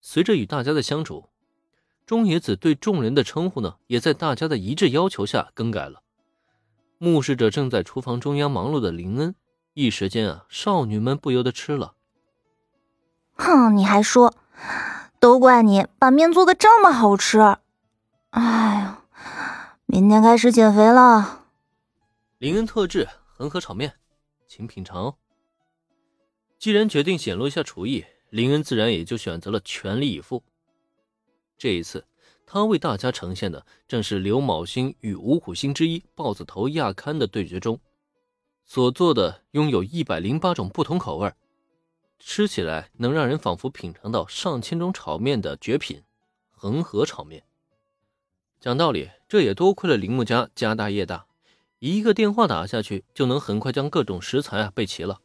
[0.00, 1.28] 随着与大家的相处，
[2.06, 6.02] 中野子对众人的称呼呢，也在大家的一致要求下更改了。
[6.98, 9.34] 目视着正在厨房中央忙碌的林恩，
[9.74, 11.94] 一时间啊，少女们不由得吃了。
[13.34, 14.34] 哼，你还说，
[15.18, 17.38] 都怪你把面做的这么好吃。
[18.30, 19.04] 哎呀，
[19.86, 21.44] 明天开始减肥了。
[22.38, 23.94] 林恩特制恒河炒面，
[24.48, 25.14] 请品尝哦。
[26.58, 28.04] 既然决定显露一下厨艺。
[28.30, 30.42] 林恩自然也就选择了全力以赴。
[31.58, 32.06] 这一次，
[32.46, 37.78] 他为大家呈现的正是刘卯星与五虎星之一豹子头亚堪的对决中
[38.64, 41.32] 所做的拥有一百零八种不同口味，
[42.18, 46.02] 吃起来能让人仿佛品尝到上千种炒面的绝品——
[46.50, 47.44] 恒河炒面。
[48.60, 51.26] 讲道理，这也多亏了铃木家家大业大，
[51.78, 55.20] 一个电话打下去就能很快将各种食材啊备齐了，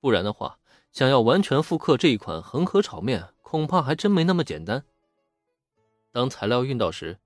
[0.00, 0.58] 不然的话。
[0.92, 4.84] 想要完全复刻这一款恒河炒面，恐怕还真没那么简单。
[6.12, 7.18] 当材料运到时，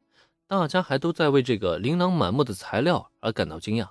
[0.46, 3.90] 大家还都在为这个琳琅满目的材料而感到惊讶。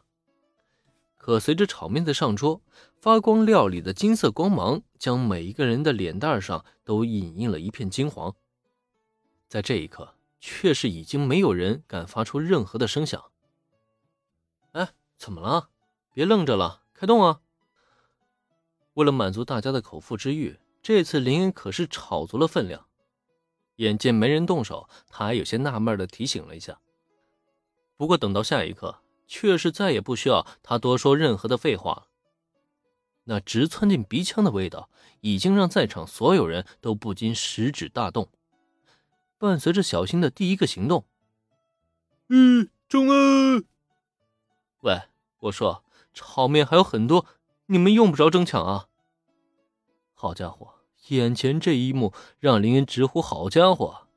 [1.17, 2.61] 可随着炒面的上桌，
[3.01, 8.33] 发光料理的金色光芒将每一个人的脸蛋上都隐印了一片金黄。
[9.49, 13.21] 在这一刻，却是已经没有人敢发出任何的声响。
[14.71, 15.69] 哎，怎么了？
[16.13, 17.41] 别愣着了，开动啊！
[18.95, 22.87] 为了满足大家的口腹之欲，这次林恩可是炒足了分量。
[23.77, 26.79] 眼见没人动手，他还有些纳闷的提醒了一下。
[27.97, 32.07] 不过等到下一刻，却是再也不需要他多说任何的废话了。
[33.25, 38.29] 那直窜进鼻腔的味道，已经让在场所有人都不禁食指大动。
[39.37, 41.05] 伴随着小新的第一个行动，
[42.29, 43.63] 嗯，中啊！
[44.81, 45.01] 喂，
[45.39, 47.25] 我说，炒面还有很多。
[47.67, 48.89] 你们用不着争抢啊！
[50.13, 50.75] 好家伙，
[51.07, 54.07] 眼前这一幕让林恩直呼好家伙！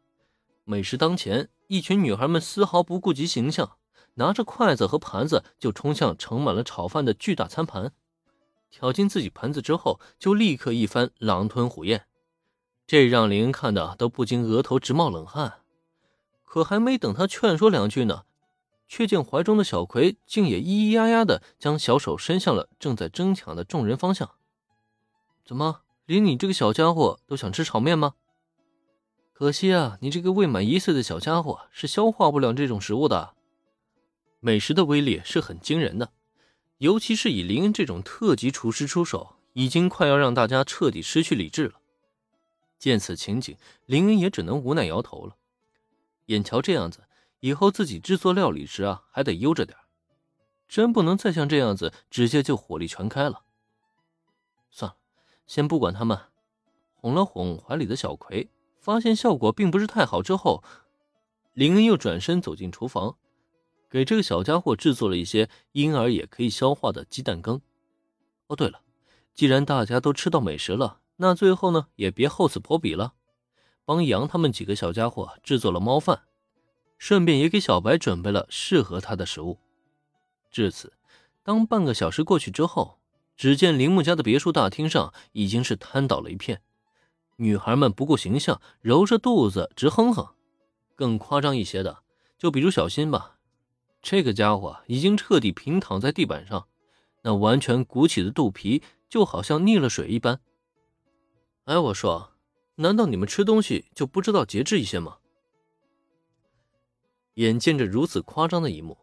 [0.64, 3.78] 美食当前，一群女孩们丝毫不顾及形象，
[4.14, 7.94] 拿着筷子和盘子就冲向盛满了炒饭的巨大餐盘，
[8.70, 12.04] 挑进自己盘子之后就立刻一番狼吞虎咽，
[12.86, 15.60] 这让林恩看的都不禁额头直冒冷汗。
[16.44, 18.24] 可还没等他劝说两句呢。
[18.88, 24.30] 却见怀中的小葵竟也咿咿呀呀的将小手伸向了正在争抢的众人方向。
[25.44, 28.14] 怎么，连你这个小家伙都想吃炒面吗？
[29.32, 33.34] 可惜啊，你这个未满一岁的小家伙是消化不了这种食物的。
[34.40, 36.10] 美食的威力是很惊人的，
[36.78, 41.74] 尤其是以林恩这种特级厨师出手，已经快要让大家彻底失去理智了。
[42.78, 43.56] 见此情景，
[43.86, 45.36] 林恩也只能无奈摇头了。
[46.26, 47.00] 眼瞧这样子。
[47.40, 49.78] 以后自己制作料理时啊，还得悠着点
[50.68, 53.42] 真不能再像这样子直接就火力全开了。
[54.70, 54.96] 算了，
[55.46, 56.18] 先不管他们，
[56.94, 60.62] 哄了哄怀里的小葵，发现效果并不是太好之后，
[61.54, 63.16] 林恩又转身走进厨房，
[63.88, 67.60] 给这个小家伙制作了一些婴儿也可以消化的鸡蛋羹。
[68.48, 68.82] 哦，对了，
[69.34, 73.14] 既然大家都吃到美食了，那最后呢也别厚此薄彼了，
[73.86, 76.24] 帮杨他们几个小家伙制作了猫饭。
[76.98, 79.58] 顺便也给小白准备了适合他的食物。
[80.50, 80.92] 至此，
[81.42, 82.98] 当半个小时过去之后，
[83.36, 86.60] 只见铃木家的别墅大厅上已经是瘫倒了一片，
[87.36, 90.34] 女孩们不顾形象，揉着肚子直哼哼。
[90.96, 92.02] 更夸张一些的，
[92.36, 93.36] 就比如小新吧，
[94.02, 96.66] 这个家伙已经彻底平躺在地板上，
[97.22, 100.40] 那完全鼓起的肚皮就好像溺了水一般。
[101.66, 102.32] 哎，我说，
[102.76, 105.18] 难道你们吃东西就不知道节制一些吗？
[107.38, 108.98] 眼见着如此夸张的一幕，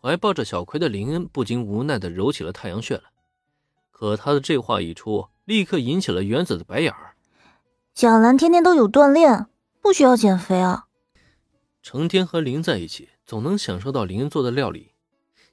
[0.00, 3.04] 怀抱着小葵的林恩不禁无奈地揉起了太阳穴来。
[3.92, 7.14] 可他的这话一出，立刻引起了原子的白眼儿。
[7.94, 9.46] 贾兰天天都有锻炼，
[9.80, 10.86] 不需要减肥啊。
[11.80, 14.90] 成天和林在一起，总能享受到林恩做的料理。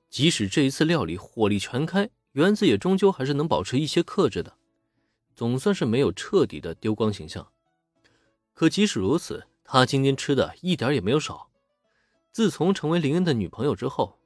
[0.10, 4.56] 即使这一次料理火力全开，原子也终究还是能保持一些克制的，
[5.36, 7.48] 总算是没有彻底的丢光形象。
[8.56, 11.51] 可即使如此，他今天吃的一点也没有少。
[12.32, 14.18] 自从成为林恩的女朋友之后，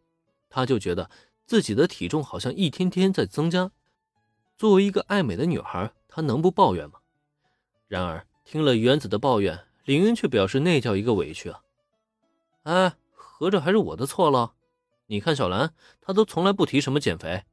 [0.49, 1.09] 他就觉得
[1.45, 3.71] 自己的体重好像一天天在增加。
[4.57, 6.99] 作为一个爱美的女孩，她能不抱怨吗？
[7.87, 11.61] 然而听了原子的抱怨，林恩却表示那叫一个委屈啊！
[12.63, 14.53] 哎，合着还是我的错了？
[15.07, 17.43] 你看小兰，她都从来不提什么减肥。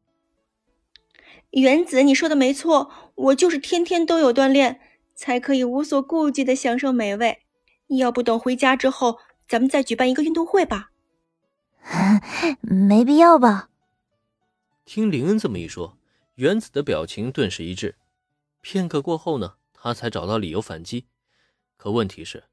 [1.51, 4.81] 原子，你说的没错，我就是天天都有锻炼，
[5.15, 7.43] 才可以无所顾忌的享受美味。
[7.89, 9.19] 要不等回家之后。
[9.53, 10.93] 咱们再举办一个运动会吧，
[12.63, 13.69] 没必要吧？
[14.87, 15.99] 听林恩这么一说，
[16.37, 17.97] 原子的表情顿时一滞。
[18.63, 21.07] 片刻过后呢，他才找到理由反击
[21.77, 22.45] ：“可问题是，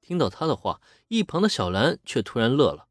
[0.00, 2.86] 听到他的话，一旁的小兰却突然乐了。